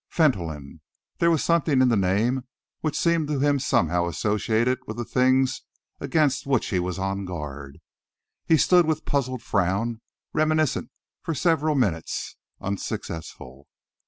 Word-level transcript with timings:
Fentolin! 0.09 0.81
There 1.19 1.29
was 1.29 1.43
something 1.43 1.79
in 1.79 1.89
the 1.89 1.95
name 1.95 2.47
which 2.79 2.97
seemed 2.97 3.27
to 3.27 3.37
him 3.37 3.59
somehow 3.59 4.07
associated 4.07 4.79
with 4.87 4.97
the 4.97 5.05
things 5.05 5.61
against 5.99 6.47
which 6.47 6.69
he 6.71 6.79
was 6.79 6.97
on 6.97 7.23
guard. 7.23 7.77
He 8.47 8.57
stood 8.57 8.87
with 8.87 9.05
puzzled 9.05 9.43
frown, 9.43 10.01
reminiscent 10.33 10.89
for 11.21 11.35
several 11.35 11.75
minutes, 11.75 12.35
unsuccessful. 12.59 13.67